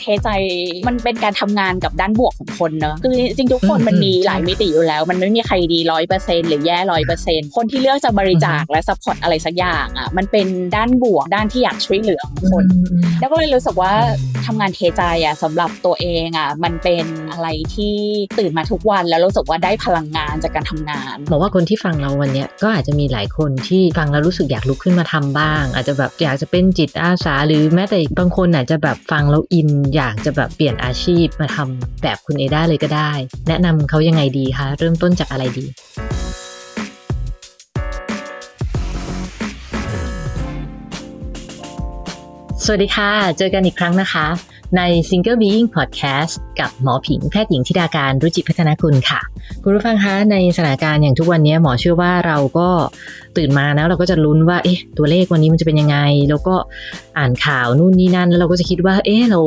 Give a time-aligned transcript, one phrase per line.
[0.00, 0.28] เทใจ
[0.88, 10.46] มันเป็นการทำงานกับด้านบวกของคนเนอะคือจริงๆทุกคนมันมีหลายมิติอยู่แล้ว มันไม่มีใครดีร้อยเปอร์เซ็นต์หรือแย่ร้อยเปอร์เซ็นต์คนที่เลือกจะบริจาคและ support อะไรสักอย่างอะมันเป็น
[10.76, 12.64] ด้านบวกด้านที่อยากช่วยเหลือคน
[13.20, 13.92] แล้วก็เลยรู้สึกว่า
[14.46, 17.94] ทำงานเทใจอะสำหรับตัวเองอะมันเป็นอะไรที่
[18.38, 33.12] ตื่นมาทุกวันแล้วรู้สึกว่าได้พลังงานจากการทำงานบอกว่าคนที่ฟังเราวันเนี้ยก็อาจจะมีหลายคนที่ฟังแล้วรู้สึกอยากลุกขึ้นมาทำบ้าง อาจจะแบบอยากจะเป็นจิตอาสาหรือแม้แต่บางคนอาจจะแบบฟังแล้วอินอยากจะแบบเปลี่ยนอาชีพมาทำแบบคุณเอด้าเลยก็ได้
[33.48, 35.66] แนะนำเขายังไงดีคะ เริ่มต้นจากอะไรดี
[42.64, 44.26] สวัสดีค่ะ เจอกันอีกครั้งนะคะ
[44.76, 49.20] ใน Single Being Podcast กับหมอผิงแพทย์หญิงธิดาการรุจิพัฒนกุลค่ะ
[49.62, 52.68] คุณผู้ฟังคะในสถานการณ์อย่างทุกวันนี้หมอเชื่อว่าเราก็
[53.38, 55.98] ตื่นมาแล้วเราก็จะลุ้นว่าเอ๊ะตัวเลขวันนี้มันจะเป็นยังไง
[56.28, 56.54] แล้วก็
[57.18, 59.40] อ่านข่าวนู่นนี่นั่น แล้วเราก็จะคิดว่า เอ๊ะเรา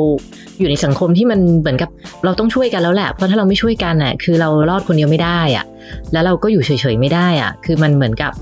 [0.58, 1.90] อยู่ในสังคมที่มันเหมือนกับ
[2.24, 5.64] เราต้องช่วยกันแล้วแหละเพราะถ้าเราไม่ช่วยกันอะคือเรารอดคนเดียวไม่ได้อะ
[6.12, 8.32] แล้วเราก็อยู่เฉยๆไม่ได้อะคือมันเหมือนกับ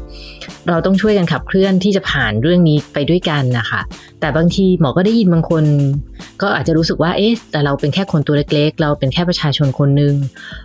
[0.69, 3.81] เราต้องช่วยกันขับเคลื่อนที่จะผ่านเรื่องนี้ไปด้วยกันนะคะ
[4.21, 5.65] แต่บางทีหมอก็ได้ยินบางคน
[6.43, 10.15] ก็อาจจะรู้สึกว่าเอ๊ะแต่เราเป็นแค่คนตัวเล็กๆ เราเป็นแค่ประชาชนคนหนึ่ง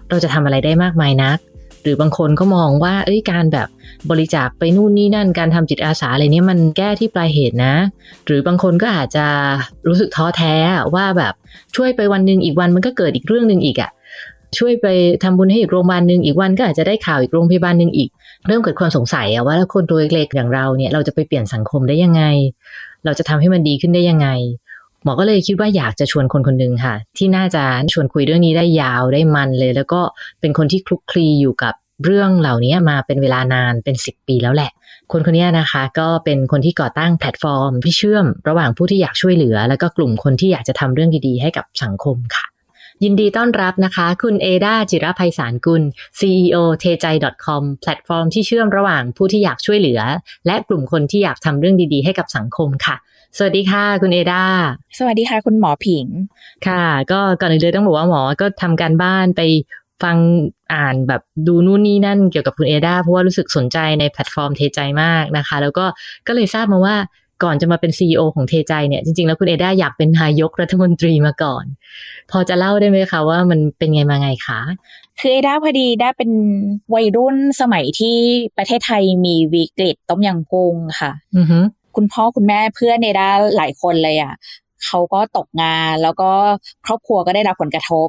[0.09, 1.37] เราจะทำอะไรได้มากมายนัก
[1.83, 3.67] หรือบางคนก็มองว่าเอ้ยการแบบ
[4.09, 7.75] บริจาคไปนู่นนี่นั่นการทำจิตอาสาอะไรเนี้ยมันแก้ที่ปลายเหตุนะ
[8.25, 9.25] หรือบางคนก็อาจจะ
[9.87, 10.55] รู้สึกท้อแท้
[10.95, 11.33] ว่าแบบ
[11.75, 13.91] ช่วยไปวันหนึ่งอีกวันมันก็เกิดอีกเรื่องหนึ่งอีกอะ
[14.57, 14.87] ช่วยไป
[15.23, 18.09] ทำบุญให้อีกโรงพยาบาลหนึ่งอีกวันก็อาจจะได้ข่าวอีกโรงพยาบาลหนึ่งอีก
[18.47, 22.23] เริ่มเกิดความสงสัยอะว่าคนตัวเล็กๆอย่างเราเนี่ยเราจะไปเปลี่ยนสังคมได้ยังไง
[23.05, 24.27] เราจะทำให้มันดีขึ้นได้ยังไง
[25.03, 30.01] หมอก็เลยคิดว่าอยากจะชวนคนคนหนึ่งค่ะ ที่น่าจะชวนคุยเรื่องนี้ได้ยาวได้มันเลย แล้วก็
[30.41, 34.71] เป็นคนที่คลุกคลีอยู่กับเรื่องเหล่านี้มาเป็นเวลานานเป็น 10 ปีแล้วแหละ
[35.11, 42.45] คนคนนี้นะคะ ก็เป็นคนที่ก่อตั้งแพลตฟอร์มที่เชื่อม ระหว่างผู้ที่อยากช่วยเหลือ แล้วก็กลุ่มคนที่อยากจะทำเรื่องดีๆให้กับสังคมค่ะ
[43.03, 45.83] ยินดีต้อนรับนะคะ คุณเอดาจิรไพศาลกุล
[46.19, 47.05] CEO เทใจ
[47.45, 50.01] .com แพลตฟอร์มที่เชื่อมระหว่างผู้ที่อยากช่วยเหลือ
[50.45, 52.95] และกลุ่มคนที่อยากทำเรื่องดีๆ ให้กับสังคมค่ะ
[53.37, 54.43] สวัสดีค่ะคุณเอดา
[54.97, 56.05] สวัสดีค่ะคุณหมอผิง
[56.67, 59.41] ค่ะ ก็ก่อนอื่นเลยต้องบอกว่าหมอก็ทำการบ้านไป
[60.03, 60.17] ฟัง
[60.73, 65.85] อ่านแบบดูนู่นนี่นั่นเกี่ยวกับคุณเอดาเพราะว่ารู้สึกสนใจในแพลตฟอร์มเทใจมากนะคะ แล้วก็
[66.27, 66.95] ก็เลยทราบมาว่า
[67.43, 71.65] ก่อนจะมาเป็น CEO ของเทใจเนี่ยจริงๆ แล้วคุณเอดาอยากเป็นนายกรัฐมนตรีมาก่อน
[72.31, 74.61] พอจะเล่าได้ไหมคะว่ามันเป็นไงมาไงคะ
[75.19, 76.31] คือเอด้าพอดีได้เป็น
[76.93, 78.17] วัยรุ่นสมัยที่
[78.57, 81.59] ประเทศไทยมีวิกฤตต้มยำกุ้งค่ะ อือฮึ
[81.95, 84.33] คุณพ่อคุณแม่เพื่อนเอด้าหลายคนเลยอะ
[84.85, 86.31] เขาก็ตกงานแล้วก็
[86.85, 88.07] ครอบครัวก็ได้รับผลกระทบ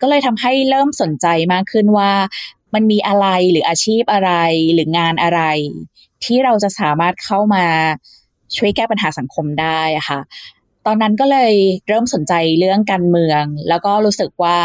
[0.00, 2.10] ก็เลยทำให้เริ่มสนใจมากขึ้นว่า
[2.74, 4.32] มันมีอะไรหรืออาชีพอะไร
[4.74, 5.40] หรืองานอะไร
[6.24, 7.64] ที่เราจะสามารถเข้ามา
[8.56, 10.20] ช่วยแก้ปัญหาสังคมได้อะค่ะ
[10.86, 11.54] ตอนนั้นก็เลย
[11.88, 14.58] เริ่มสนใจเรื่องการเมือง แล้วก็รู้สึกว่า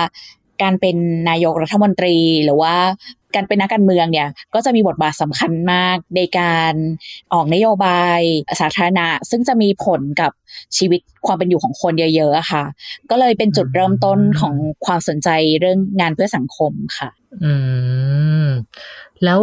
[0.61, 0.97] การเป็น
[1.29, 2.75] นายกรัฐมนตรี หรือว่า
[3.35, 6.73] การเป็นนักการเมืองเนี่ยก็จะมีบทบาทสำคัญมากในการ
[7.33, 8.19] ออกนโยบาย
[8.61, 10.31] สาธารณะ ซึ่งจะมีผลกับ
[10.77, 12.63] ชีวิตความเป็นอยู่ของคนเยอะๆค่ะ
[13.09, 15.29] ก็เลยเป็นจุดเริ่มต้นของความสนใจ
[15.59, 17.09] เรื่องงานเพื่อสังคมค่ะ
[17.43, 17.53] อื
[18.45, 18.47] ม
[19.23, 19.39] แล้ว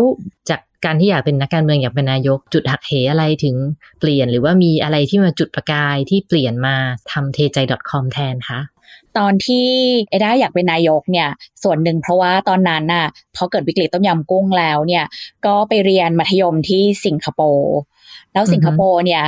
[0.50, 3.56] จากการที่อยากเป็นนักการเมืองอยากเป็นนายก จุดหักเหอะไรถึง
[4.00, 6.76] เปลี่ยน หรือว่ามีอะไรที่มาจุดประกายที่เปลี่ยนมา
[7.12, 7.58] ทำเทใจ
[7.90, 8.60] .com แทนคะ
[9.18, 9.66] ตอนที่
[10.08, 11.28] เอด้าอยากเป็นนายกเนี่ย
[11.62, 15.04] ส่วนหนึ่งเพราะว่าตอนนั้นน่ะพอเกิดวิกฤตต้มยำกุ้งแล้วเนี่ย
[15.46, 17.76] ก็ไปเรียนมัธยมที่สิงคโปร์
[18.32, 19.22] แล้วสิงคโปร์เนี่ย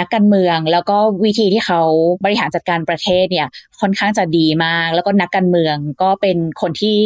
[0.00, 1.80] นักการเมืองแล้วก็วิธีที่เขา
[2.24, 3.48] บริหารจัดการประเทศเนี่ย
[3.80, 6.98] ค่อนข้างจะดีมาก แล้วก็นักการเมืองก็เป็นคนที่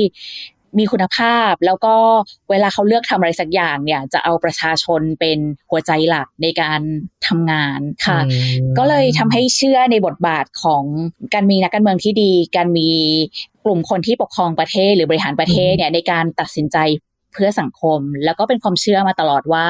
[0.78, 1.94] มีคุณภาพ แล้วก็
[2.50, 5.38] เวลาเขาเลือกทำอะไรสักอย่างเนี่ย จะเอาประชาชนเป็น
[5.70, 6.80] หัวใจหลักในการ
[7.26, 10.84] ทำงานค่ะอืมก็เลยทำให้เชื่อในบทบาทของ
[11.34, 12.91] การมีนักการเมืองที่ดี การมี
[13.65, 16.78] กลุ่มคนที่ปกครองประเทศหรือบริหารประเทศเนี่ยในการตัดสินใจ
[17.34, 19.65] เพื่อสังคม แล้วก็เป็นความเชื่อมาตลอดว่า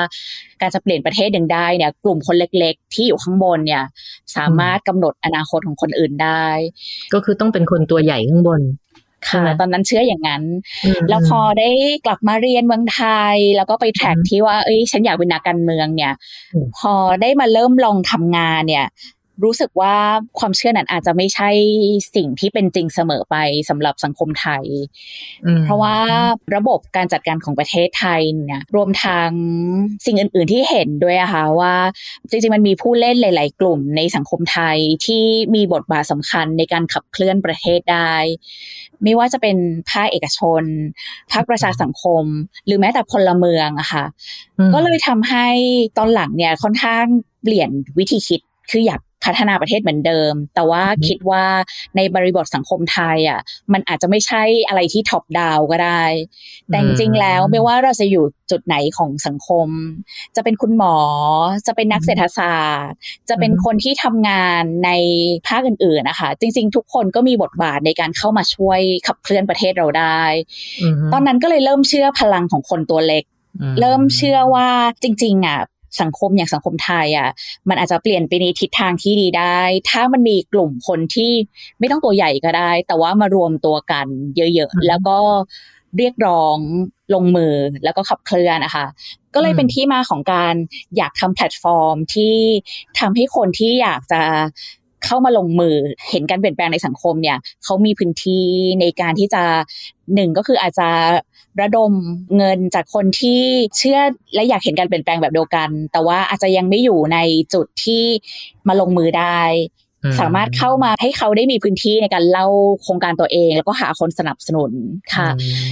[0.60, 3.84] การจะเปลี่ยนประเทศหนึ่งได้เนี่ย กลุ่มคนเล็ก ๆ ที่อยู่ข้างบนเนี่ย
[4.36, 6.46] สามารถกำหนดอนาคตของคนอื่นได้
[7.14, 8.60] ก็คือต้องเป็นคนตัวใหญ่ข้างบน
[9.26, 10.42] ใช่ค่ะไหมตอนนั้นเชื่ออย่างนั้น
[11.02, 11.68] มแล้วพอได้
[12.06, 13.02] กลับมาเรียนเมืองไท
[13.34, 16.12] ย แล้วก็ไปแทร็กอืมที่ว่าเอ้ยฉันอยากเป็นนักการเมืองเนี่ย
[16.54, 18.86] อืมพอได้มาเริ่มลองทำงานเนี่ย
[19.44, 19.94] รู้สึกว่า
[20.38, 21.50] ความเชื่อนั้นอาจจะไม่ใช่
[22.14, 23.36] สิ่งที่เป็นจริงเสมอไป
[23.68, 24.64] สำหรับสังคมไทย
[25.64, 25.96] เพราะว่า
[26.56, 29.30] ระบบการจัดการของประเทศไทยเนี่ยรวมทาง
[30.06, 31.74] สิ่งอื่น ๆ ที่เห็นด้วยอะค่ะว่า
[32.30, 38.14] จริง ๆ มันมีผู้เล่นหลาย ๆ กลุ่มในสังคมไทยที่มีบทบาทสำคัญในการขับเคลื่อนประเทศได้
[39.02, 39.56] ไม่ว่าจะเป็น
[39.90, 40.62] ภาคเอกชน
[41.32, 42.24] ภาคประชาสังคม
[42.66, 44.04] หรือแม้แต่พลเมืองอะค่ะ
[44.74, 45.46] ก็เลยทำให้
[45.98, 47.04] ตอนหลังเนี่ยค่อนข้าง
[47.42, 48.40] เปลี่ยนวิธีคิด
[48.70, 51.44] คืออยากพัฒนาประเทศเหมือนเดิม แต่ว่าคิดว่า
[51.96, 53.40] ในบริบทสังคมไทยอะ
[53.72, 56.04] มันอาจจะไม่ใช่อะไรที่ท็อปดาวก็ได้
[56.70, 59.68] แต่จริงๆแล้วไม่ว่าเราจะอยู่จุดไหนของสังคม
[60.36, 60.96] จะเป็นคุณหมอ
[61.66, 62.96] จะเป็นนักเศรษฐศาสตร์
[63.28, 64.90] จะเป็นคนที่ทำงานใน
[65.48, 70.22] ภาคอื่นๆนะคะ จริง ๆ ทุกคนก็มีบทบาทในการเข้ามาช่วยขับเคลื่อนประเทศเราได้
[71.12, 73.24] ตอนนั้นก็เลยเริ่มเชื่อพลังของคนตัวเล็ก
[73.80, 74.68] เริ่มเชื่อว่า
[75.02, 75.60] จริง ๆ อะ
[76.00, 77.28] สังคมอย่างสังคมไทยอะ
[77.68, 79.60] มันอาจจะเปลี่ยนไปในทิศทางที่ดีได้
[79.90, 81.32] ถ้ามันมีกลุ่มคนที่
[81.78, 84.06] ไม่ต้องตัวใหญ่ก็ได้ แต่ว่ามารวมตัวกัน
[84.36, 85.18] เยอะๆ แล้วก็
[85.96, 86.58] เรียกร้อง
[87.14, 87.54] ลงมือ
[87.84, 88.86] แล้วก็ขับเคลื่อนนะคะ
[89.34, 90.54] ก็เลยเป็นที่มาของการ
[90.96, 92.36] อยากทำแพลตฟอร์มที่
[92.98, 94.22] ทำให้คนที่อยากจะ
[95.04, 95.76] เข้ามาลงมือ
[96.10, 98.44] เห็นการเปลี่ยนแปลงในสังคมเนี่ยเขามีพื้นที่
[98.80, 99.42] ในการที่จะ
[100.14, 100.88] หนึ่งก็คืออาจจะ
[101.60, 101.92] ระดม
[102.36, 103.40] เงินจากคนที่
[103.76, 104.00] เชื่อ
[104.34, 107.18] และอยากเห็นการเปลี่ยนแปลงแบบเดียวกัน แต่ว่าอาจจะยังไม่อยู่ใน
[107.54, 108.04] จุดที่
[108.68, 109.40] มาลงมือได้
[110.20, 112.46] สามารถเข้ามาให้เขาได้มีพื้นที่ในการเล่า
[112.82, 114.72] โครงการตัวเอง แล้วก็หาคนสนับสนุน
[115.14, 115.28] ค่ะ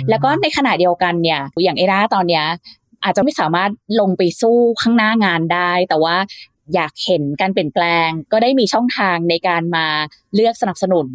[0.08, 2.44] แล้วก็ในขณะเดียวกันเนี่ยอย่างเอราตอนเนี้ย
[3.04, 3.70] อาจจะไม่สามารถ
[4.00, 6.16] ลงไปสู้ข้างหน้างานได้ แต่ว่า
[6.74, 9.86] อยากเห็นการเปลี่ยนแปลง ก็ได้มีช่องทางในการมา
[10.34, 11.06] เลือกสนับสนุน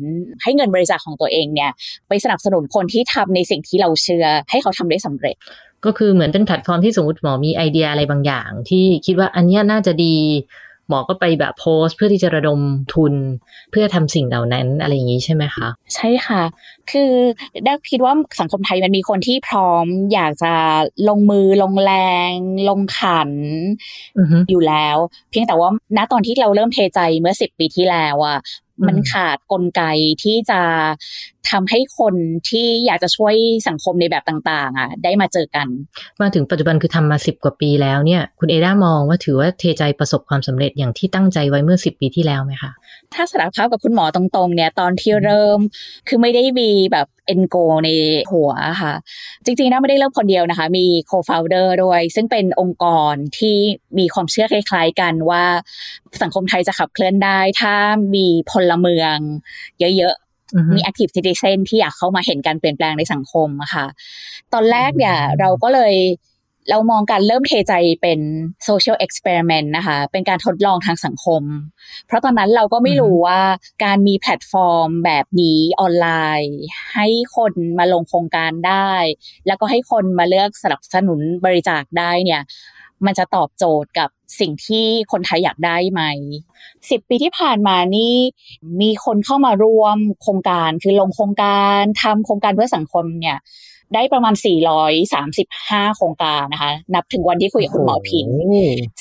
[0.44, 1.72] ให้เงินบริจาคของตัวเองเนี่ย
[2.08, 5.36] ไปสนับสนุนคนที่ทำในสิ่งที่เราเชื่อ ให้เขาทำได้สำเร็จ
[5.86, 10.16] ก็คือเหมือนเป็นแพลตฟอร์มที่สมมติหมอมีไอเดียอะไรบางอย่าง ที่คิดว่าอันนี้น่าจะดี
[10.90, 12.60] หมอก็ไปแบบโพสเพื่อที่จะระดม
[12.94, 13.14] ทุน
[13.72, 16.44] เพื่อทำสิ่งเหล่านั้นอะไรอย่างนี้ใช่ไหมคะ ใช่ค่ะ
[16.92, 17.12] คือ
[17.66, 20.54] ได้คิดว่าสังคมไทยมันมีคนที่พร้อม อยากจะ
[21.10, 21.94] ลงมือลงแร
[22.32, 22.34] ง
[22.70, 23.32] ลงขัน
[24.50, 24.98] อยู่แล้ว
[25.30, 28.38] เพียงแต่ว่าณตอนที่เราเริ่มเทใจเมื่อสิบปีที่แล้วอะ
[28.88, 29.84] มันขาดกลไก
[30.24, 30.62] ที่จะ
[31.50, 32.16] ทำให้คน
[32.50, 33.36] ที่อยากจะช่วย
[33.68, 35.68] สังคมในแบบต่างๆ อะ ได้มาเจอกัน
[36.22, 42.72] มาถึงปัจจุบันคือทำมาสิบกว่าปีแล้วเนี่ย คุณเอด้ามองว่าถือว่าเทใจประสบความสำเร็จอย่างที่ตั้งใจไว้เมื่อสิบปีที่แล้วไหมคะ
[43.14, 45.60] ถ้าสารภาพกับคุณหมอตรงๆ เนี่ยตอนที่เริ่ม
[46.08, 47.90] คือไม่ได้มีแบบ เอ็นโกใน
[48.32, 48.52] หัว
[48.82, 48.94] ค่ะ
[49.46, 53.58] จริงๆนะไม่ได้เริ่มคนเดียวนะคะ มีโคฟาวเดอร์ด้วย ซึ่งเป็นองค์กรที่
[53.98, 55.44] มีความเชื่อคล้ายๆกันว่า
[56.22, 57.76] สังคมไทยจะขับเคลื่อนได้ ถ้า
[58.16, 59.18] มีพลเมือง
[59.80, 63.86] เยอะๆมี active citizen ที่อยากเข้ามาเห็นการเปลี่ยนแปลงในสังคมอะค่ะ
[64.54, 65.96] ตอนแรกเนี่ยเราก็เลย
[66.70, 68.20] เรามองการเริ่มเทใจเป็น
[68.66, 71.44] social experiment นะคะ เป็นการทดลองทางสังคม
[72.08, 73.42] เพราะตอนนั้นเราก็ไม่รู้ว่า
[73.84, 76.08] การมีแพลตฟอร์มแบบนี้ออนไล
[76.44, 76.58] น์
[76.94, 78.92] ให้คนมาลงโครงการได้
[79.48, 82.42] แล้วก็ให้คนมาเลือกสนับสนุนบริจาคได้เนี่ย
[83.06, 84.10] มันจะตอบโจทย์กับ
[84.40, 86.02] สิ่งที่คนไทยอยากได้ไหม
[86.90, 88.16] สิบปีที่ผ่านมานี่
[88.82, 93.38] มีคนเข้ามาร่วมโครงการคือลงโครงการทำโครงการเพื่อสังคมเนี่ย
[93.96, 94.34] ได้ประมาณ
[95.16, 98.28] 435 โครงการนะคะ นับถึงวันที่คุยกับคุณหมอผิง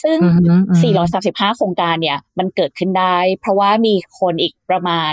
[0.04, 0.18] ซึ่ง
[0.88, 5.12] 435 โครงการเนี่ย มันเกิดขึ้นได้ เพราะว่ามีคนอีกประมาณ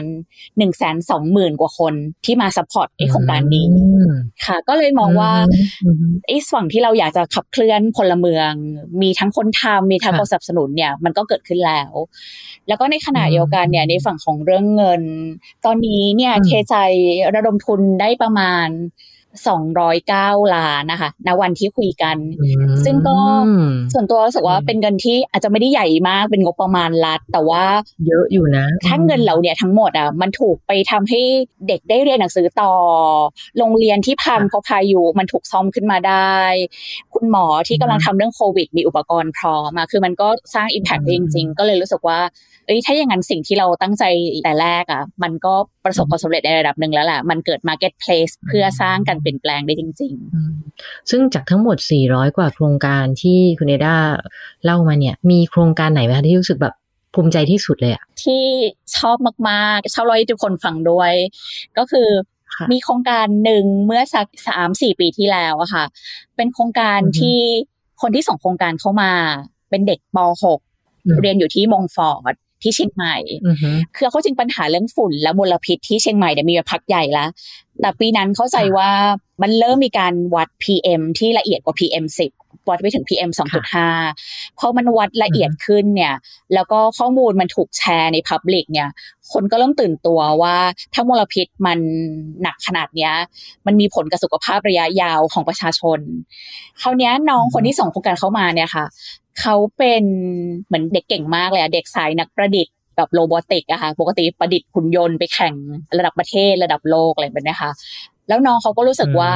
[0.80, 1.94] 120,000 กว่าคน
[2.26, 3.66] ที่มา support ไอ้โครงการนี้
[4.46, 5.32] ค่ะ ก็เลยมองว่า
[6.28, 8.52] ไอ้ฝั่งที่เราอยากจะขับเคลื่อนพลเมือง
[9.02, 11.92] มีทั้งคนทำมีทั้งคนสนับสนุนเนี่ย มันก็เกิดขึ้นแล้ว
[12.68, 15.02] แล้วก็ในขณะเดียวกันเนี่ยในฝั่งของเรื่องเงิน
[15.66, 16.76] ตอนนี้เนี่ยเทใจ
[17.36, 18.68] ระดมทุนได้ประมาณ
[19.48, 22.18] สองร้อยเก้าล้านนะคะ ณ วันที่คุยกัน
[22.86, 23.18] ซึ่งก็
[23.94, 27.64] ส่วนตัวรู้สึกว่าเป็นเงินที่อาจจะไม่ได้ใหญ่มาก เป็นงบประมาณรัฐ แต่ว่า
[28.08, 31.22] เยอะอยู่นะ ถ้าเงินเหล่านี้ทั้งหมดอะ มันถูกไปทำให้
[31.68, 32.72] เด็กได้เรียนหนังสือต่อ
[33.58, 36.36] โรงเรียนที่พังเพราะพายุมันถูกซ่อมขึ้นมาได้
[37.14, 42.20] คุณหมอที่กำลังทำเรื่องโควิด มีอุปกรณ์พร้อมมาคือมันก็สร้างอิมแพกจริง ๆ ก็เลยรู้สึกว่า
[42.66, 44.04] เอ้ย ถ้าอย่างนั้นสิ่งที่เราตั้งใจ
[44.44, 45.54] แต่แรกอะ มันก็
[45.86, 50.14] ประสบความสำเร็จในระดับหนึ่งแล้วแหละ มันเกิด marketplace เพื่อสร้างการเปลี่ยนแปลงได้จริง
[50.62, 51.78] ๆ ซึ่งจากทั้งหมด
[52.08, 53.96] 400 กว่าโครงการที่คุณเอดา
[54.64, 56.74] เล่ามาเนี่ย มีโครงการไหนไหมคะที่รู้สึกแบบ
[57.14, 58.44] ภูมิใจที่สุดเลยอะที่
[58.98, 59.18] ชอบ
[59.50, 61.14] มากๆชอบเล่าทุกคนฟังด้วย
[61.78, 62.10] ก็คือ
[62.72, 65.86] มีโครงการหนึ่งเมื่อสักสามสี่ปีที่แล้วอะค่ะ
[66.36, 67.40] เป็นโครงการที่
[68.02, 69.12] คนที่ส่งโครงการเข้ามา
[69.70, 70.18] เป็นเด็กป
[70.70, 73.16] .6 เรียนอยู่ที่มงฟอร์ด ที่เชียงใหม่
[73.96, 77.30] คือเขาจริงปัญหาเรื่องฝุ่นและมลพิษที่เชียงใหม่เนี่ยมีมาพักใหญ่แล้ว
[77.82, 78.90] แต่ปีนั้นเข้าใจว่า
[79.42, 83.32] มันเริ่มมีการวัด PM ที่ละเอียดกว่า PM 10 วัดไปถึง PM
[83.94, 86.14] 2.5 พอมันวัดละเอียดขึ้นเนี่ย
[86.54, 88.90] แล้วก็ข้อมูลมันถูกแชร์ในพับลิกเนี่ย
[89.34, 90.56] คนก็เริ่มตื่นตัวว่า
[90.94, 91.80] ถ้ามลพิษมัน
[92.42, 93.14] หนักขนาดเนี้ย
[93.66, 96.00] มันมีผลกับสุขภาพระยะยาวของประชาชน
[96.82, 98.86] คราวนี้น้องคนที่ส่งโครงการเข้ามาเนี่ยค่ะ
[99.40, 100.04] เขาเป็น
[100.66, 105.54] เหมือนเด็กเก่งมากเลยอะเด็กสายนักประดิษฐ์แบบโรบอติกอะค่ะ ปกติประดิษฐ์หุ่นยนต์ไปแข่ง
[105.98, 107.72] ระดับประเทศระดับโลกอะไรแบบนี้ค่ะ
[108.28, 109.34] แล้วน้องเขาก็รู้สึกว่า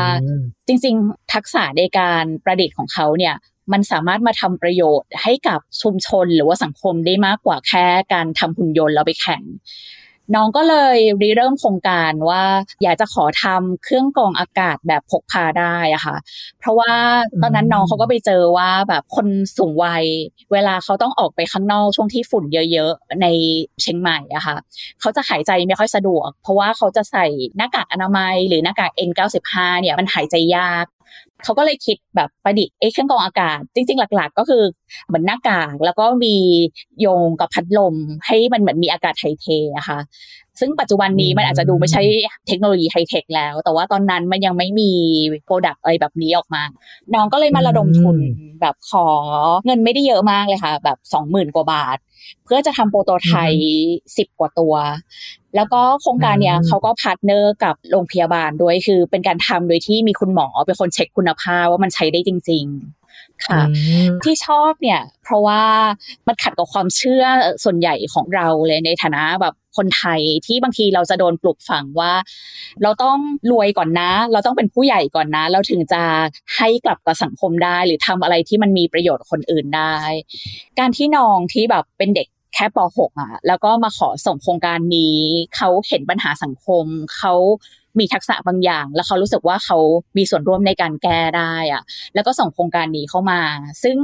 [0.67, 3.35] จริง ๆ ทักษะในการประดิษฐ์ของเขาเนี่ย
[3.71, 9.41] มันสามารถมาทำประโยชน์ให้กับชุมชนหรือว่าสังคมได้มากกว่าแค่การทำหุ่นยนต์แล้วไปแข่ง
[10.35, 12.43] น้องก็เลยริเริ่มโครงการว่า
[12.83, 16.15] อยากจะขอทำเครื่องกรองอากาศแบบพกพาได้อะค่ะ
[16.59, 16.93] เพราะว่า
[17.41, 20.05] ตอนนั้นน้องเขาก็ไปเจอว่าแบบคนสูงวัย
[20.53, 23.27] เวลาเขาต้องออกไปข้างนอกช่วงที่ฝุ่นเยอะๆ ใน
[23.81, 24.57] เชียงใหม่อะค่ะ
[25.01, 27.25] เขาจะหายใจไม่ค่อยสะดวก เพราะว่าเขาจะใส่
[27.57, 30.85] หน้ากากอนามัยหรือหน้ากาก N95 เนี่ยมันหายใจยาก
[31.43, 34.63] เขาก็เลยคิดแบบประดิษฐ์ไอ้เครื่องกรองอากาศ จริง ๆ หลัก ๆ ก็คือ
[35.07, 36.35] เหมือนหน้ากากแล้วก็มี
[37.01, 37.95] โยงกับพัดลม
[38.25, 39.47] ให้มันเหมือนมีอากาศถ่ายเท
[39.77, 39.99] อะค่ะ
[40.59, 42.01] ซึ่งปัจจุบันนี้มันอาจจะดูไม่ใช่
[42.47, 44.91] เทคโนโลยีไฮเทคแล้ว แต่ว่าตอนนั้นมันยังไม่มี
[45.45, 46.63] product อะไรแบบนี้ออกมา
[47.13, 48.17] น้องก็เลยมาระดมทุน
[48.61, 49.07] แบบขอ
[49.65, 51.97] เงินไม่ได้เยอะมากเลยค่ะ แบบสองหมื่นกว่าบาท
[52.45, 53.65] เพื่อจะทำ prototype
[54.17, 54.73] สิบกว่าตัว
[55.55, 63.61] แล้วก็โครงการเนี้ยเขาก็ partner กับโรงพยาบาลด้วยคือเป็นการทำโดยที่มีคุณหมอเป็นคนเช็คคุณภาพว่ามันใช้ได้จริง ๆค่ะ
[64.23, 65.61] ที่ชอบเนี่ย เพราะว่า
[66.27, 67.23] มันขัดกับความเชื่อ
[67.63, 72.13] ส่วนใหญ่ของเราเลยในฐานะแบบ คนไทยที่บางทีเราจะโดนปลุกฝังว่า
[72.83, 73.17] เราต้อง
[73.51, 76.03] รวยก่อนนะ เราต้องเป็นผู้ใหญ่ก่อนนะ เราถึงจะ
[76.55, 79.97] ให้กลับกับสังคมได้หรือทำอะไรที่มันมีประโยชน์คนอื่นได้
[80.79, 85.17] การที่น้องที่แบบเป็นเด็กแค่ป .6 อะ แล้วก็มาขอส่งโครงการนี้
[85.55, 86.85] เขาเห็นปัญหาสังคม
[87.17, 87.33] เขา
[87.99, 89.77] มีทักษะบางอย่าง แล้วเขารู้สึกว่าเขา
[90.17, 91.83] มีส่วนร่วมในการแก้ได้อะ
[92.15, 93.41] แล้วก็ส่งโครงการนี้เข้ามา
[93.83, 93.95] ซึ่ง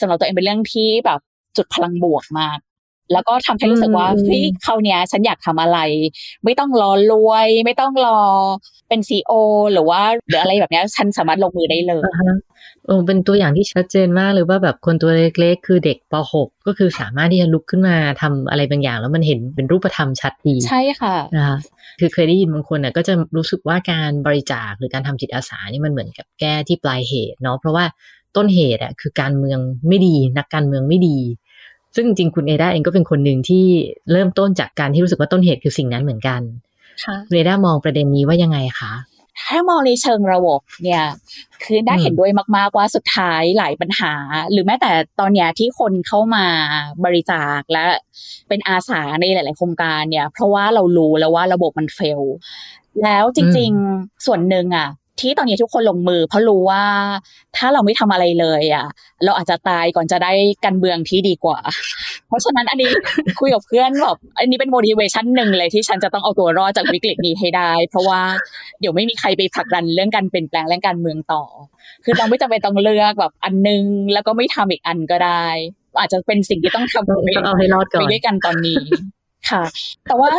[0.00, 1.20] สำหรับตัวเองเป็นเรื่องที่แบบ
[1.56, 2.58] จุดพลังบวกมาก
[3.12, 5.78] แล้วก็ทำให้รู้สึกว่าเฮ้ยเขาเนี้ยฉันอยากทำอะไร
[6.44, 8.20] ไม่ต้องรอรวย ไม่ต้องรอ
[8.88, 9.32] เป็นซีอ
[9.72, 12.02] หรือว่าหรืออะไรแบบนี้ฉันสามารถลงมือได้เลย
[12.86, 15.10] โอ้เป็นตัวอย่างที่ชัดเจนมากเลยว่าแบบคนตัว
[15.40, 21.58] เล็กๆ คือเด็กป .6 ก็คือสามารถที่จะลุกขึ้นมาทำอะไรบางอย่าง แล้วมันเห็นเป็นรูปธรรมชัดดี ใช่ค่ะนะคะ
[22.00, 27.84] คือเคยได้ยินบางคนน่ะก็จะรู้สึกว่าการบริจาคหรือการทำจิตอาสานี่มันเหมือนกับแก้ที่ปลายเหตุเนาะเพราะว่า
[28.36, 29.58] ต้นเหตุอะคือการเมือง
[29.88, 31.18] ไม่ดีนักการเมืองไม่ดี
[31.96, 33.64] ซึ่งจริงคุณเอดาเองก็เป็นคนหนึ่งที่
[34.12, 36.40] เริ่มต้นจากการที่รู้สึกว่าต้นเหตุคือสิ่งนั้นเหมือนกัน
[37.26, 38.92] คุณเอดามองประเด็นนี้ว่ายังไงคะ
[39.44, 41.04] ถ้ามองในเชิงระบบเนี่ย
[41.62, 44.14] คือได้เห็นด้วยมากๆว่าสุดท้ายหลายปัญหา
[44.52, 46.46] หรือแม้แต่ตอนเนี้ยที่คนเข้ามา
[47.04, 47.84] บริจาคและ
[48.48, 52.20] เป็นอาสาในหลาย ๆ โครงการเนี่ย เพราะว่าเรารู้แล้วว่าระบบมันเฟล
[53.04, 54.88] แล้วจริง ๆ ส่วนหนึ่งอะ
[55.20, 56.82] ที่ตอนนี้ทุกคนลงมือ เพราะรู้ว่า
[57.56, 58.86] ถ้าเราไม่ทำอะไรเลยอะ
[59.24, 60.32] เราอาจจะตายก่อนจะได้
[60.64, 61.58] การเมืองที่ดีกว่า
[62.28, 62.90] เพราะฉะนั้นอันนี้
[63.40, 68.20] คุยกับเพื่อนแบบอันนี้เป็น motivation หนึ่งเลยที่ฉันจะต้องเอาตัวรอดจากวิกฤตนี้ให้ได้ เพราะว่า
[68.80, 71.44] เดี๋ยวไม่มีใครไปผลักดันเรื่องการเปลี่ยนแปลงเรื่องการเมืองต่อ
[72.04, 75.46] คือเราไม่จำเป็นต้องเลือกแบบอันนึง แล้วก็ไม่ทำอีกอันก็ได้
[75.98, 78.80] อาจจะเป็นสิ่งที่ต้องทำไปเอาให้รอดก่อนไปด้วยกันตอนนี้
[79.50, 79.62] ค่ะ
[80.06, 80.30] แต่ว่า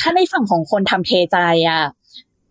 [0.00, 1.38] ถ้าในฝั่งของคนทำเทใจ
[1.68, 1.82] อะ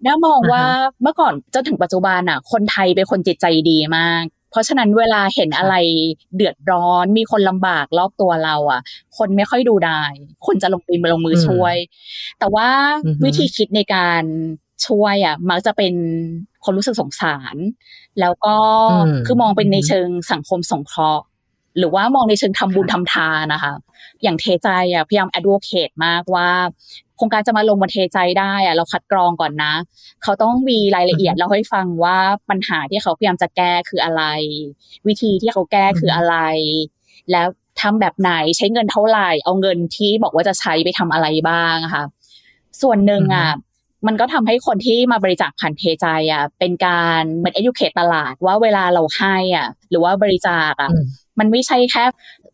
[0.06, 0.66] น่ามองว่า
[1.02, 5.76] เมื่อก่อนจนถึงปัจจุบันอะ คนไทยเป็นคนจิตใจดีมาก เพราะฉะนั้นเวลาเห็นอะไร
[6.36, 8.82] เดือดร้อน มีคนลำบากรอบตัวเรา อะ
[9.18, 10.02] คนไม่ค่อยดูได้
[10.46, 11.76] คนจะลงปีนลงมือช่วย
[12.40, 12.68] แต่ว่า
[13.24, 14.24] วิธีคิดในการ
[14.88, 15.94] ช่วยอะ มักจะเป็น
[16.66, 17.56] คนรู้สึกสงสาร
[18.20, 18.56] แล้วก็
[19.26, 21.24] คือมองเป็นในเชิงสังคมสงเคราะห์
[21.78, 23.74] หรือว่ามองในเชิงทำบุญทำทานนะคะ
[24.24, 26.50] อย่างเทใจอะพยายาม advocate มากว่า
[27.18, 29.74] โครงการจะมาลงมาเทใจได้อะเราคัดกรองก่อนนะ
[30.24, 32.18] เขาต้องมีรายละเอียดเราให้ฟังว่า
[32.50, 34.24] ปัญหาที่เขาพยายามจะแก้คืออะไร
[35.08, 36.36] วิธีที่เขาแก้คืออะไร
[37.32, 37.48] แล้ว
[37.82, 42.04] ทำแบบไหนใช้เงินเท่าไหร่ เอาเงินที่บอกว่าจะใช้ไปทำอะไรบ้างค่ะ
[42.82, 43.50] ส่วนหนึ่งอะ
[44.08, 50.92] มันก็ทำให้คนที่มาบริจาคผ่านเพใจอะเป็นการเหมือน educate ตลาดว่าเวลาเราให้อะ หรือว่าบริจาคอะ
[51.40, 52.04] มันไม่ใช่แค่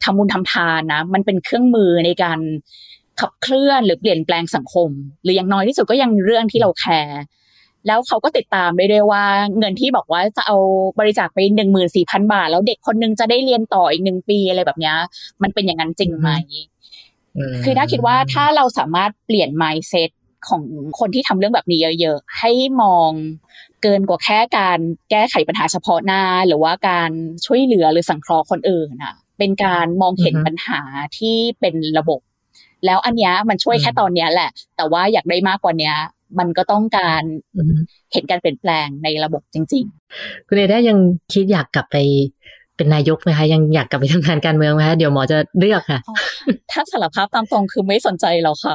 [0.03, 2.39] ทำบุญทำทานนะ มันเป็นเครื่องมือในการ
[3.19, 4.89] ขับเคลื่อนหรือเปลี่ยนแปลงสังคม
[5.23, 7.21] หรืออย่างน้อยที่สุดก็ยังเรื่องที่เราแคร์
[7.87, 9.23] แล้วเขาก็ติดตามได้ด้วยว่า
[9.57, 10.57] เงินที่บอกว่าจะเอา
[10.99, 14.93] บริจาคไปหนึ่งหมื่นสี่พันบาท แล้วเด็กคนนึงจะได้เรียนต่ออีกหนึ่งปีอะไรแบบนี้
[15.43, 16.29] มันเป็นอย่างนั้นจริงไหม
[17.63, 20.09] คือถ้าคิดว่าถ้าเราสามารถเปลี่ยน mindset
[20.47, 20.63] ของ
[20.99, 23.11] คนที่ทำเรื่องแบบนี้เยอะ ๆ ให้มอง
[23.83, 24.79] เกินกว่าแค่การ
[25.11, 27.11] แก้ไขปัญหาเฉพาะหน้า หรือว่าการ
[27.45, 30.81] ช่วยเหลือหรือสังเคราะห์คนอื่นน่ะเป็นการมองเห็นปัญหา
[31.17, 32.19] ที่เป็นระบบ
[32.85, 35.93] แล้วอันนี้มันช่วยแค่ตอนนี้แหละ แต่ว่าอยากได้มากกว่านี้
[36.39, 37.23] มันก็ต้องการ
[38.13, 39.85] เห็นการเปลี่ยนแปลงในระบบจริง
[40.17, 40.97] ๆ คุณเอได้ยัง
[41.33, 41.97] คิดอยากกลับไป
[42.75, 45.99] เป็นนายกไหมคะยังอยากกลับไปทำงานการเมืองไหมคะเดี๋ยวหมอจะเลือกค่ะ
[46.71, 48.73] ถ้าสารภาพตามตรงคือไม่สนใจแล้วค่ะ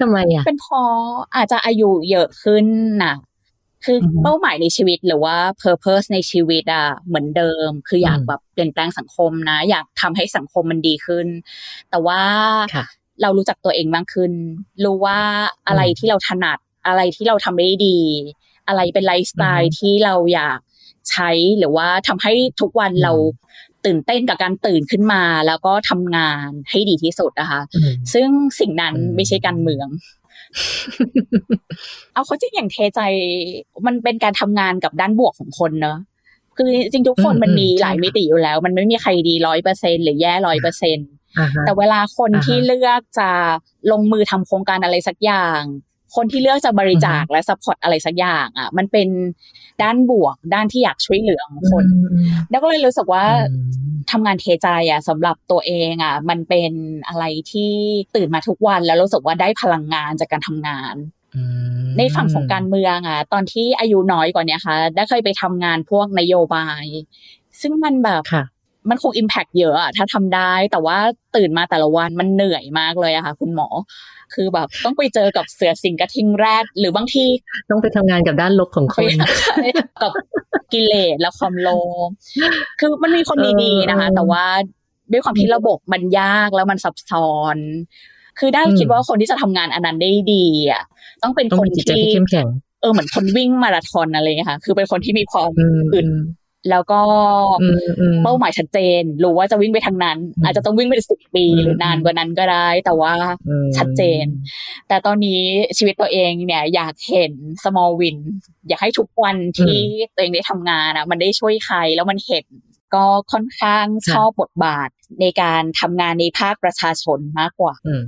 [0.00, 0.94] ทำไมอะ เป็นเพราะ
[1.36, 2.66] อาจจะอายุเยอะขึ้น
[3.04, 3.14] น่ะ
[3.84, 11.26] คือออฮึเป้าหมายในชีวิตหรือว่า purpose ในชีวิตอะเหมือนเดิม คืออยากอืมแบบเปลี่ยนแปลงสังคมนะ อยากทำให้สังคมมันดีขึ้น
[11.90, 12.22] แต่ว่า
[12.72, 12.84] ค่ะ
[13.22, 14.32] เรารู้จักตัวเองมากขึ้น
[14.84, 15.18] รู้ว่า
[15.68, 17.98] อะไรอืมที่เราถนัดอะไรที่เราทำได้ดี
[18.68, 20.58] อะไรเป็นไลฟ์สไตอือล์ฮึที่เราอยาก
[21.10, 23.12] ใช้หรือว่าทำให้ทุกวันอืมเรา
[23.86, 28.28] ตื่นเต้นกับการตื่นขึ้นมา แล้วก็ทำงานให้ดีที่สุดนะคะอืมซึ่ง
[28.60, 29.88] สิ่งนั้นอืมไม่ใช่การเมือง
[32.12, 33.00] เอาเขาจริงอย่างเทใจ
[33.86, 35.98] มันเป็นการทำงานกับด้านบวกของคนเนอะ
[36.56, 40.98] คือจริงๆทุกคนอืมมันมีอืมหลายใช่ค่ะมิติอยู่แล้ว มันไม่มีใครดีร้อยเปอร์เซ็นหรือแย่ร้อยเปอร์เซ็น
[41.38, 43.30] อ่าฮะแต่เวลาคนอ่าฮะที่เลือกจะ
[43.92, 45.62] ลงมือทำโครงการอะไรสักอย่าง
[46.16, 49.08] คนที่เลือกจะบริจาคอือฮึและ support อะไรสักอย่าง อะ มันเป็น
[49.82, 56.72] ด้านบวก ด้านที่อยากช่วยเหลือของคนอืมอืมแล้วก็เลยรู้สึกว่าอืมทำงานเทใจอะสำหรับตัวเองอะ มันเป็น
[57.08, 57.72] อะไรที่
[58.14, 60.94] ตื่นมาทุกวันแล้วรู้สึกว่าได้พลังงานจากการทำงาน
[61.36, 61.42] อื
[61.86, 66.84] มในฝั่งของการเมืองอะ ตอนที่อายุน้อยกว่าเนี้ยค่ะ ได้เคยไปทำงานพวกนโยบาย
[67.60, 68.44] ซึ่งมันแบบค่ะ
[68.90, 70.98] มันคงอิมแพกเยอะอะถ้าทำได้ แต่ว่า
[71.36, 73.68] ตื่นมาแต่ละวันมันเหนื่อยมากเลยอะค่ะ คุณหมอ
[74.34, 77.24] คือแบบต้องไปเจอกับเสือสิงกระทิงแรด หรือบางที
[77.70, 79.60] ต้องไปทำงานกับด้านลบของคนใช่
[80.02, 80.12] กับ
[80.72, 81.68] กิเลสและความโล
[82.06, 82.08] ภ
[82.80, 84.44] คือมันมีคนดีๆนะคะเออแต่ว่า
[85.12, 87.56] ด้วยความที่ระบบมันยากแล้วมันซับซ้อน
[88.38, 90.82] คือได้อืมคิดว่าคนที่จะทำงานอันนั้นได้ดีอะ
[91.22, 92.46] ต้องเป็นต้องคนมีจิตใจที่ที่เข้มแข็ง
[92.80, 96.06] เออเหมือนคนวิ่งมาราธอนอะไรเงี้ยค่ะ คือเป็นคนที่มีความอืมอึด
[96.70, 97.00] แล้วก็
[97.62, 103.14] อืมอืมเป้าหมายชัดเจน รู้ว่าจะวิ่งไปทางนั้นอืมอาจจะต้องวิ่งไปสิบปีอืมหรือนานกว่านั้นก็ได้ แต่ว่า
[103.48, 104.24] อืมชัดเจน
[104.88, 105.42] แต่ตอนนี้
[105.78, 107.32] ชีวิตตัวเองเนี่ย อยากเห็น
[107.64, 108.16] small win
[108.68, 109.78] อยากให้ทุกวันที่
[110.14, 112.44] ตัวเองได้ทำงานอะ มันได้ช่วยใครแล้วมันเห็น
[112.94, 114.88] ก็ค่อนข้างชอบบทบาท
[115.20, 118.02] ในการทำงานในภาคประชาชนมากกว่าอืม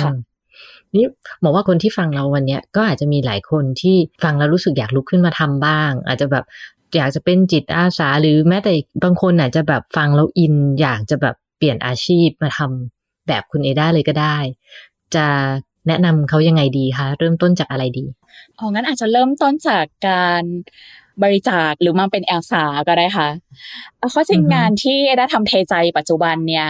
[0.00, 0.12] ค่ะ
[0.96, 1.06] นี่
[1.42, 6.44] บอกว่าคนที่ฟังเราวันเนี้ยก็อาจจะมีหลายคนที่ฟังแล้วรู้สึกอยากลุกขึ้นมาทำบ้าง อาจจะแบบ
[6.96, 8.72] อยากจะเป็นจิตอาสาหรือแม้แต่
[9.04, 14.36] บางคนอาจจะแบบฟังแล้วอิน อยากจะแบบเปลี่ยนอาชีพมาทำแบบคุณเอด้าเลยก็ได้
[15.14, 15.26] จะ
[15.88, 18.04] แนะนำเขายังไงดีคะเริ่มต้นจากอะไรดี
[18.58, 20.42] อ๋องั้นอาจจะเริ่มต้นจากการ
[21.22, 23.28] บริจาคหรือมาเป็นแอลสาก็ได้ค่ะ
[23.98, 26.66] เอาข้อจริงอือฮึงานที่เอด้าทำเทใจปัจจุบันเนี่ย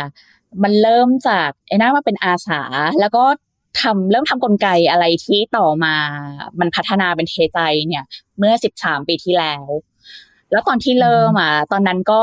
[0.62, 2.60] มันเริ่มจากเอด้ามาเป็นอาสา
[3.00, 3.24] แล้วก็
[3.82, 5.94] ทำเริ่มทำกลไกอะไรที่ต่อมา
[6.60, 8.04] มันพัฒนาเป็นเทใจเนี่ย
[8.38, 9.62] เมื่อ 13 ปีที่แล้ว
[10.52, 12.20] แล้วตอนที่เริ่มอะตอนนั้นก็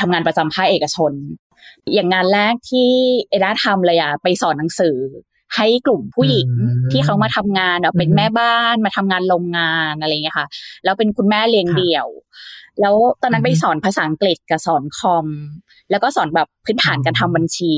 [0.00, 1.12] ทำงานประจำภาคเอกชน
[1.94, 2.90] อย่างงานแรกที่
[3.28, 4.96] เอด้าทำเลยอะไปสอนหนังสือ
[5.56, 10.46] ให้กลุ่มผู้หญิงอืมที่เขามาทำงานอะเป็นอือฮึแม่บ้านมาทำงานโรงงานอะไรอย่างเงี้ยค่ะ
[10.84, 12.08] แล้วเป็นคุณแม่เลี้ยงค่ะเดี่ยว
[12.80, 15.26] แล้วตอนนั้นอือฮึไปสอนภาษาอังกฤษกับสอนคอม
[15.90, 17.74] แล้วก็สอนแบบพื้นฐานการทำบัญชี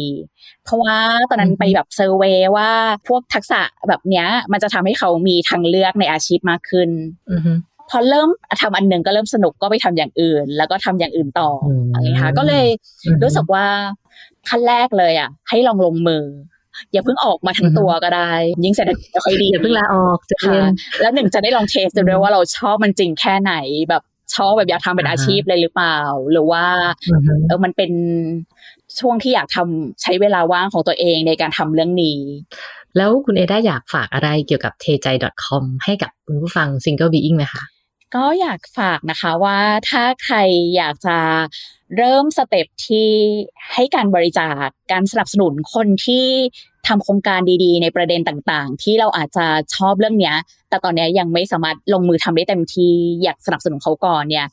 [0.65, 0.97] เพราะว่า
[1.31, 2.71] ตอนนั้นอือฮึไปแบบเซอร์เวยว่า
[3.09, 6.91] พวกทักษะแบบเนี้ย มันจะทำให้เขามีทางเลือกในอาชีพมากขึ้น
[7.33, 7.53] อือฮึ
[7.93, 8.29] พอเริ่ม
[8.63, 12.67] ทำอันหนึ่งก็เริ่มสนุกก็ไปทำอย่างอื่น แล้วก็ทำอย่างอื่นต่ออมอะไรอย่างเงี้ยค่ะก็เลย
[13.07, 13.67] อือฮึรู้สึกว่า
[14.49, 16.25] ขั้นแรกเลยอะ ให้ลองลงมือ
[16.93, 18.31] อย่าเพิ่งออกมาทั้งอือฮึตัวก็ได้
[18.65, 23.55] ยิ่งเศรษฐกิจไม่ค่อยดีอย่าเพิ่งลาออกจะค่ะเรียนแล้วหนึ่งจะได้ลองเทสดูด้วยว่าเราชอบมันจริงแค่ไหน
[23.89, 24.03] แบบ
[24.35, 25.99] ชอบแบบอยากทำเป็นอ่าฮะอาชีพเลยหรือเปล่า
[26.33, 26.65] หรือว่า
[27.09, 27.93] อือฮึเออมันเป็น
[29.01, 32.21] ช่วงที่อยากทำใช้เวลาว่างของตัวเองในการทำเรื่องนี้
[32.97, 35.07] แล้วคุณเอด้าอยากฝากอะไรเกี่ยวกับเทใจ
[35.45, 37.63] .com ให้กับคุณผู้ฟัง Single Being ไหมคะ
[38.15, 39.59] ก็อยากฝากนะคะว่า
[39.91, 40.37] ถ้าใคร
[40.77, 41.19] อยากจะ
[41.97, 43.09] เริ่มสเต็ปที่
[43.75, 46.27] ให้การบริจาคการสนับสนุนคนที่
[46.89, 50.37] ทำโครงการดีๆ ในประเด็นต่างๆ ที่เราอาจจะชอบเรื่องเนี้ย
[50.69, 54.47] แต่ตอนนี้ยังังไม่สามารถลงมือทำได้เต็มที่อยากสนับสนุนเขาก่อนเนี่ย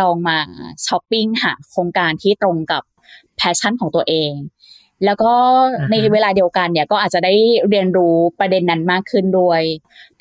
[0.00, 0.38] ลองมา
[0.86, 2.82] ช้อปปิ้งหาโครงการที่ตรงกับ
[3.36, 4.32] passion ของตัวเอง
[5.04, 5.32] แล้วก็
[5.78, 7.34] อ่าฮะในเวลาเดียวกันเนี่ยก็อาจจะได้
[7.68, 9.62] เรียนรู้ประเด็นนั้นมากขึ้นด้วย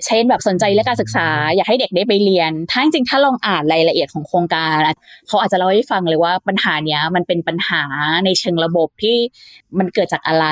[0.05, 4.95] เช่นแบบสนใจเรื่องการศึกษา อยากให้เด็กได้ไปเรียน ถ้าจริงๆถ้าลองอ่านรายละเอียดของโครงการอะ
[5.27, 7.83] เขาอาจจะเล่าให้ฟังเลยว่าปัญหาเนี้ยมันเป็นปัญหา
[8.25, 9.17] ในเชิงระบบที่
[9.77, 10.47] มันเกิดจากอะไร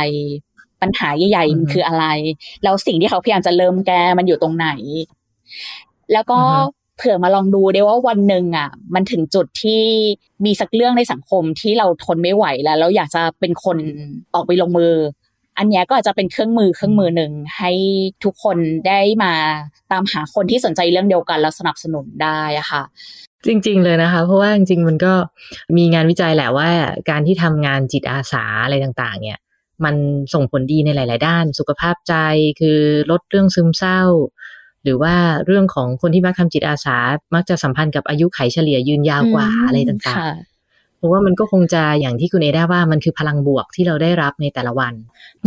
[0.82, 2.06] ปัญหาใหญ่ๆมันคืออะไร
[2.64, 4.70] แล้วสิ่งที่เขาพยายามจะเริ่มแก้มันอยู่ตรงไหน
[6.14, 6.58] แล้วก็อือฮึ
[6.98, 9.82] เผื่อมาลองดูได้ว่าวันหนึ่งอะ มันถึงจุดที่
[10.46, 13.78] มีสักเรื่องในสังคมที่เราทนไม่ไหวแล้วแล้วอยากจะเป็นคน
[14.34, 14.94] ออกไปลงมือ
[15.58, 17.72] อันเนี้ยก็อาจจะเป็นเครื่องมือเครื่องมือหนึ่งให้
[18.24, 19.34] ทุกคนได้มา
[19.92, 22.84] ตามหาคนที่สนใจเรื่องเดียวกันแล้วสนับสนุนได้อะค่ะ
[23.46, 25.14] จริง ๆ เลยนะคะ เพราะว่าจริง ๆ มันก็
[25.78, 26.70] มีงานวิจัยแหละว่า
[27.10, 29.40] การที่ทำงานจิตอาสาอะไรต่างๆ เนี่ย
[29.86, 29.96] มัน
[30.34, 32.16] ส่งผลดีในหลาย ๆ ด้าน สุขภาพใจ
[32.60, 32.80] คือ
[33.12, 34.02] ลดเรื่องซึมเศร้า
[34.86, 36.98] หรือว่าเรื่องของคนที่มักทำจิตอาสา
[37.34, 40.55] มักจะสัมพันธ์กับอายุไขเฉลี่ยยืนยาวกว่าอะไรต่างๆเพ
[41.06, 44.94] ราะว่ามันก็คงจะอย่างที่คุณเอได้ว่ามันคือพลังบวกที่เราได้รับในแต่ละวัน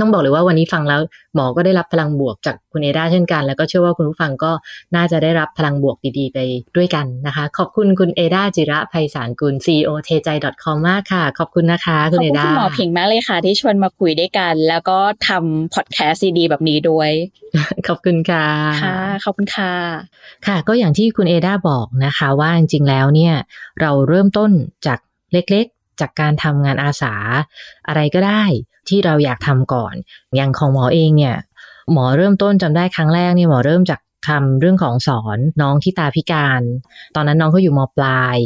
[0.01, 1.01] ต้องบอกเลยว่าวันนี้ฟังแล้ว
[1.35, 4.53] หมอก็ได้รับพลังบวกจากคุณเอด้าเช่นกัน แล้วก็เชื่อว่าคุณผู้ฟังก็
[4.97, 6.39] น่าจะได้รับพลังบวกดีๆ ไป
[6.77, 10.29] ด้วยกันนะคะ ขอบคุณคุณเอด้าจิระภัยสารกุล CEO เทใจ
[10.63, 17.11] .com มากค่ะ ขอบคุณนะคะคุณเอด้าขอบคุณหมอผิงมากเลยค่ะ ที่ชวนมาคุยด้วยกัน แล้วก็ทำพอดแคสต์ดีๆแบบนี้ด้วย
[17.89, 18.47] ขอบคุณค่ะ
[18.83, 19.73] ค่ะขอบคุณค่ะ
[20.47, 23.35] ค่ะ ก็อย่างที่คุณเอด้าบอกนะคะ ว่าจริงๆแล้วเนี่ย
[23.81, 24.51] เราเริ่มต้น
[24.87, 24.99] จาก
[25.33, 27.15] เล็กๆ จากการทำงานอาสา
[27.89, 28.43] อะไรก็ได้
[28.89, 29.95] ที่เราอยากทำก่อน
[30.37, 31.37] อย่างของหมอเองเนี่ย
[31.93, 36.63] หมอเริ่มต้นจำได้ครั้งแรกเนี่ยหมอเริ่มจากทำเรื่องของสอนน้องที่ตาพิการ
[37.15, 38.37] ตอนนั้นน้องเขาอยู่มปลาย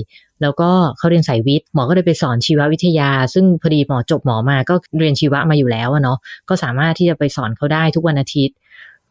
[0.42, 6.18] แล้วก็เขาเรียนสายวิทย์หมอก็เลยไปสอนชีววิทยา ซึ่งพอดีหมอจบหมอมาก็เรียนชีวะมาอยู่แล้วเนาะ
[6.48, 8.54] ก็สามารถที่จะไปสอนเขาได้ทุกวันอาทิตย์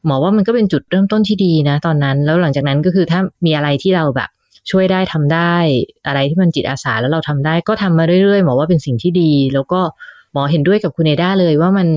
[0.06, 4.30] หมอว่ามันก็เป็นจุดเริ่มต้นที่ดีนะ ตอนนั้นแล้วหลังจากนั้นก็คือถ้ามีอะไรที่เราแบบ
[4.70, 5.56] ช่วยได้ทำได้
[6.08, 9.82] อะไรที่มันจิตอาสาแล้วเราทำได้ก็ทำมาเรื่อยๆหมอว่าเป็นสิ่งที่ดี แล้วก็
[10.34, 11.88] หมอเห็นด้วยกับคุณเอด้าเลยว่ามัน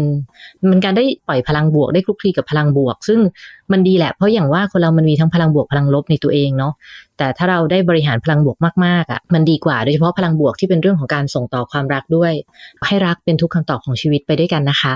[0.71, 3.19] มันการได้ปล่อยพลังบวกได้คลุกคลีกับพลังบวก ซึ่ง
[3.73, 6.73] มันดีแหละเพราะอย่างว่าคนเรามันมีทั้งพลังบวกพลังลบในตัวเองเนาะ
[7.19, 12.33] แต่ถ้าเราได้บริหารพลังบวกมากๆอะ่ะมันดีกว่าโดยเฉพาะพลังบวกที่เป็นเรื่องของการส่งต่อความรักด้วย
[12.87, 14.95] ให้รักเป็นทุกคำตอบของชีวิตไปด้วยกันนะคะ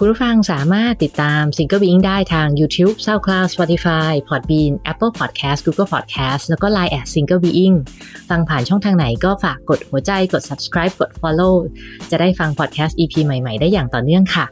[0.00, 7.06] คุณผู้ฟังสามารถติดตาม Single Being ได้ทาง YouTube, SoundCloud, Spotify, Podbean, Apple Podcast, Google Podcast แล้วก็ Line at
[7.14, 7.76] Single Being
[8.28, 11.56] ฟังผ่านช่องทางไหนก็ฝากกดหัวใจกด subscribe กด follow
[12.10, 14.44] จะได้ฟัง podcast EP ใหม่ ๆ ได้อย่างต่อเนื่องค่ะ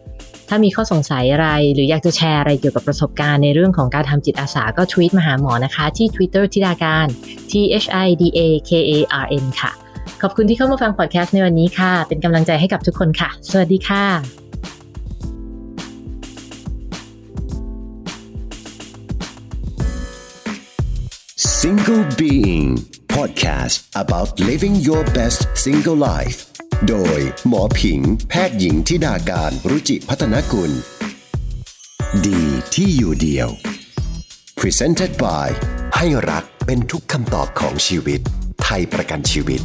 [0.48, 7.06] ถ้ามีข้อสงสัยอะไร หรืออยากจะแชร์อะไรเกี่ยวกับประสบการณ์ในเรื่องของการทำจิตอาสาก็ทวีตมาหาหมอนะคะ ที่ Twitter ทิดาการ
[7.50, 9.70] T H I D A K A R N ค่ะ
[10.22, 14.45] ขอบคุณที่เข้ามาฟังพอดแคสต์ในวันนี้ค่ะ เป็นกำลังใจให้กับทุกคนค่ะ สวัสดีค่ะ
[21.66, 22.68] Single Being
[23.08, 26.38] Podcast about living your best single life
[26.88, 30.70] โดยหมอผิง แพทย์หญิงทิดาการรุจิพัฒนกุล
[32.26, 33.48] ดีที่อยู่เดียว
[34.60, 35.48] Presented by
[35.96, 38.20] ให้รักเป็นทุกคำตอบของชีวิต
[38.62, 39.60] ไทยประกันชีวิต